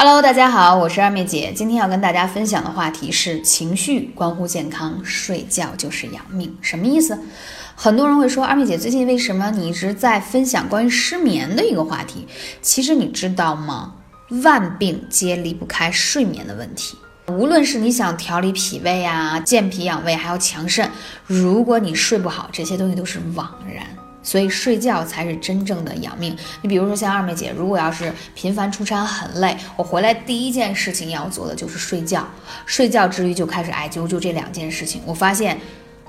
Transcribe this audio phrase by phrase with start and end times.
[0.00, 1.52] Hello，大家好，我是二妹姐。
[1.52, 6.56] 今天要跟大家分享的话题是情绪关乎健康，睡觉就是养命。
[6.62, 7.18] 什么意思？
[7.74, 12.28] 很多人会说，二妹姐最近为什么你一直在分享关于失眠的一个话题？
[12.62, 13.94] 其实你知道吗？
[14.44, 16.96] 万病皆离不开睡眠的问题。
[17.26, 20.88] 无论是你想调理脾胃啊、健脾养胃，还要强肾，
[21.26, 23.84] 如果你睡不好，这些东西都是枉然。
[24.28, 26.36] 所以睡觉才是真正的养命。
[26.60, 32.28] 你比如说像二妹姐，如果要是频繁出差很累，我回来第一件事情要做的就是睡觉。
[32.66, 35.00] 睡觉之余就开始艾灸，就这两件事情。
[35.06, 35.58] 我发现，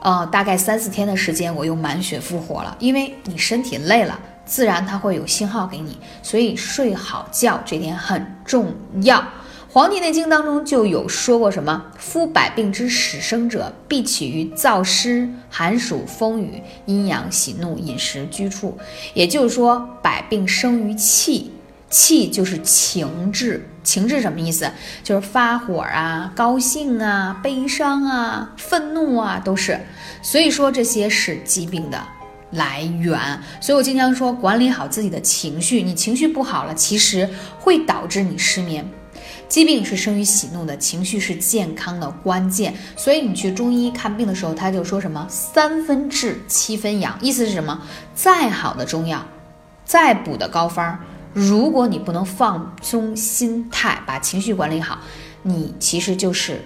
[0.02, 2.76] 呃，大概三四天的时间，我又满血复活了。
[2.78, 5.98] 因为你身体累了，自然它会有信号给你。
[6.22, 9.18] 所以睡好觉这点很重要。
[9.72, 11.86] 《黄帝内经》当中就有说过什么？
[12.00, 18.76] 夫百病之始生者，必起于燥湿、寒暑、风雨、阴阳、喜怒、饮食、居处。
[19.14, 21.52] 也就是说，百病生于气，
[21.88, 23.64] 气就是情志。
[23.84, 24.72] 情志什么意思？
[25.04, 29.80] 就是发火啊、高兴啊、悲伤啊、愤怒啊，都是。
[30.24, 32.04] 所以说，这些是疾病的
[32.54, 33.20] 来源。
[33.62, 35.84] 所以我经常说，管理好自己的情绪。
[35.84, 37.30] 你情绪不好了，其实
[37.60, 38.84] 会导致你失眠。
[39.50, 42.74] 疾病是生于喜怒的，情绪是健康的关键。
[42.96, 47.82] 所以你去中医看病的时候，他就说什么三分治，七分养，意思是什么？
[48.14, 49.26] 再好的中药，
[49.84, 51.00] 再补的膏方，
[51.34, 55.00] 如果你不能放松心态，把情绪管理好，
[55.42, 56.62] 你其实就是。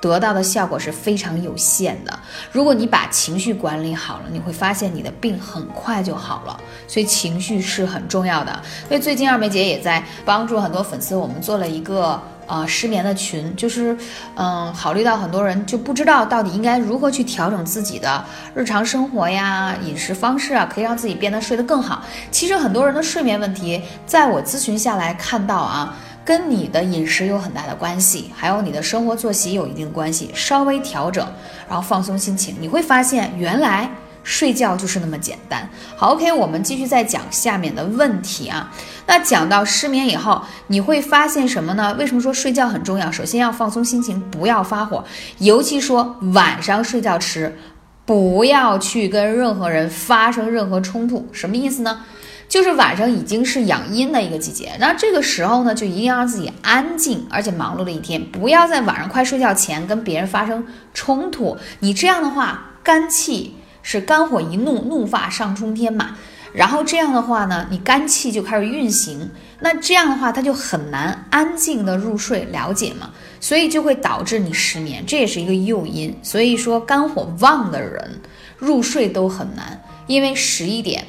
[0.00, 2.18] 得到的效果是非常有限的。
[2.52, 6.58] 如果你把情绪管理好了，你会发现你的病很快就好了。
[6.86, 8.62] 所以情绪是很重要的。
[8.86, 13.96] 所以最近二梅姐也在帮助很多粉丝，我们做了一个呃失眠的群，就是
[14.36, 22.02] 嗯考虑到很多人就不知道到底应该如何去调整自己的日常生活呀、饮食方式啊，可以让自己变得睡得更好。
[22.30, 25.96] 其实很多人的睡眠问题，在我咨询下来看到啊。
[26.28, 30.30] 跟你的饮食有很大的关系，还有你的生活作息有一定关系。
[30.34, 31.26] 稍微调整，
[31.66, 33.90] 然后放松心情，你会发现原来
[34.22, 35.66] 睡觉就是那么简单。
[35.96, 38.70] 好，OK，我们继续再讲下面的问题啊。
[39.06, 41.96] 那讲到失眠以后，你会发现什么呢？
[41.98, 43.10] 为什么说睡觉很重要？
[43.10, 45.02] 首先要放松心情，不要发火，
[45.38, 47.56] 尤其说晚上睡觉时，
[48.04, 51.26] 不要去跟任何人发生任何冲突。
[51.32, 52.02] 什么意思呢？
[52.48, 61.58] 就是晚上已经是养阴的一个季节，那这个时候呢，就一定要让自己安静，而且忙碌了一天，不要在晚上快睡觉前跟别人发生冲突。
[61.80, 66.16] 你这样的话，肝气是肝火一怒，怒发上冲天嘛。
[66.54, 73.10] 然后这样的话呢，你肝气就开始运行，那这样的话，它就很难安静的入睡，了解吗？
[73.38, 76.18] 所以就会导致你失眠，这也是一个诱因。
[76.22, 78.22] 所以说，肝火旺的人
[78.56, 81.04] 入睡都很难，因为十一点。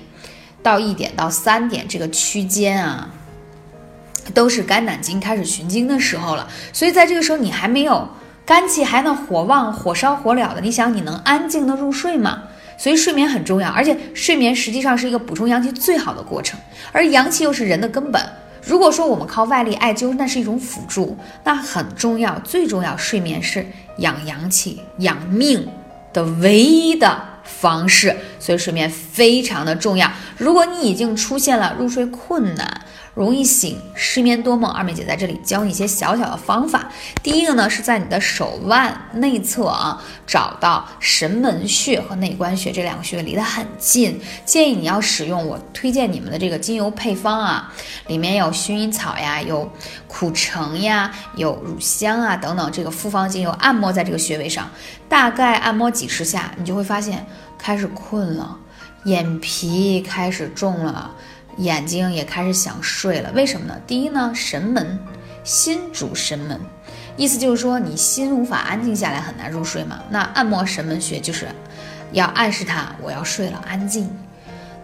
[0.61, 3.09] 到一点到三点这个区间啊，
[4.33, 8.07] 都是肝胆经开始循经的时候了，所以在这个时候你还没有
[8.45, 12.43] 肝气还能火旺火烧火燎的，你想你能安静的入睡吗？
[12.77, 16.59] 所以睡眠很重要，而且睡眠实际上是一个补充阳气最好的过程，
[16.91, 18.21] 而阳气又是人的根本。
[18.61, 23.65] 如果说我们靠外力艾灸，那是一种辅助，那很重要，最重要，睡眠是
[23.97, 25.67] 养阳气、养命
[26.11, 27.29] 的唯一的。
[27.61, 30.09] 方式，所以睡眠非常的重要。
[30.37, 32.81] 如果你已经出现了入睡困难、
[33.13, 36.89] 容易醒、失眠多梦，二妹姐在这里教你一些小小的方法。
[37.21, 47.73] 第一个呢，是在你的手腕内侧啊，找到神门穴和内关穴这两个穴位离得很近，建议你要使用我推荐你们的这个精油配方啊，
[48.07, 49.69] 里面有薰衣草呀，有
[50.07, 54.69] 苦橙呀，有乳香啊等等这个复方精油，按摩在这个穴位上，
[55.09, 57.25] 大概按摩几十下，你就会发现。
[57.59, 58.57] 开始困了，
[59.03, 61.11] 眼皮开始重了，
[61.57, 63.31] 眼睛也开始想睡了。
[63.33, 63.75] 为什么呢？
[63.85, 64.97] 第一呢，神门，
[65.43, 66.59] 心主神门，
[67.17, 69.99] 意思就是说你心无法安静下来，很难入睡嘛。
[70.09, 71.47] 那按摩神门穴就是
[72.13, 74.09] 要暗示他我要睡了，安静。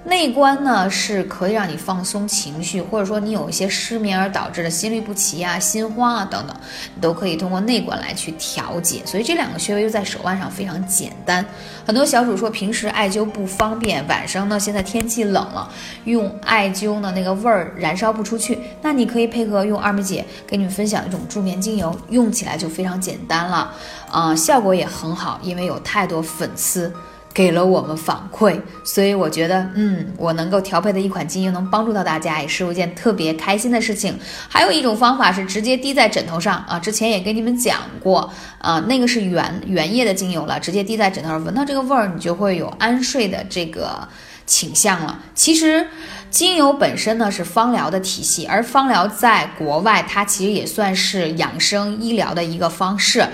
[0.05, 6.55] 内关呢是可以让你放松情绪，或者说你有一些失眠而导致的心律不齐啊、心慌啊等等，
[6.93, 9.01] 你都可以通过内关来去调节。
[9.03, 11.43] 所以这两个穴位又在手腕上非常简单。
[11.87, 15.67] 很多小主说平时艾灸不方便，晚上呢现在天气冷了，
[16.03, 23.73] 用艾灸呢那个味儿燃烧不出去，那你可以配合用二妹姐给你们分享一种助眠精油，用起来就非常简单了，
[24.11, 26.93] 啊，效果也很好，因为有太多粉丝。
[27.35, 34.17] 给了我们反馈，所以我觉得，嗯，我能够调配的一款精油能帮助到大家，也是一件特别开心的事情。
[34.47, 44.07] 还有一种方法是直接滴在枕头上啊，之前也跟你们讲过啊，那个是原原液的精油了，直接滴在枕头上，闻到这个味儿，你就会有安睡的这个
[44.45, 45.19] 倾向了。
[45.35, 45.85] 其实。
[46.31, 53.25] 精油本身呢是芳疗的体系，而芳疗在国外它其实也算是养生医疗的一个方式。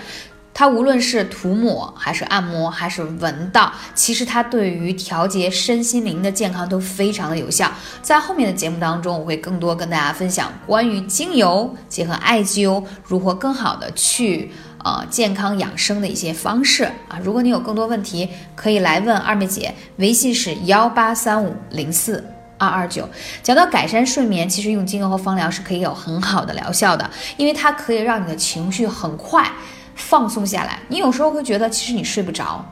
[0.53, 7.71] 它无论是涂抹还是按摩还是闻到，其实它对于调节身心灵的健康都非常的有效。
[8.01, 14.51] 在后面的节目当中，我会更多跟大家分享关于精油结合艾灸如何更好的去
[14.83, 17.18] 呃健康养生的一些方式啊。
[17.24, 22.24] 如果你有更多问题，可以来问二妹姐，微信是幺八三五零四
[22.57, 23.07] 二二九。
[23.42, 29.50] 讲到改善睡眠，其实用精油和芳疗是可以有很好的疗效的，因为它可以让你的情绪很快。
[29.96, 32.66] 放松下来，你有时候会觉得其实你睡不着，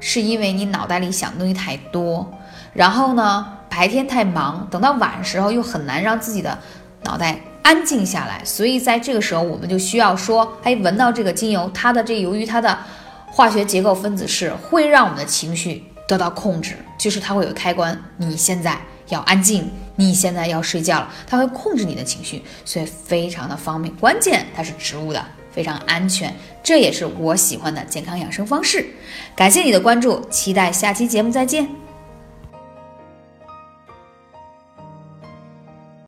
[0.00, 2.30] 是因为你脑袋里想的东西太多，
[2.72, 6.58] 然后呢白天太忙，等到晚时候又很难让自己的
[7.02, 12.78] 脑袋安静下来，所以在这个时候我们就需要说，哎，闻到这个精油，它的这由于它的
[13.26, 25.22] 化学结构分子式会让我们的情绪得到控制，就是它会有开关，你现在要安静，你现在要睡觉了，它会控制你的情绪，所以非常的方便，关键它是植物的。
[25.56, 26.32] 非常安全，
[26.62, 28.86] 这也是我喜欢的健康养生方式。
[29.34, 31.85] 感谢你的关注，期待下期节目再见。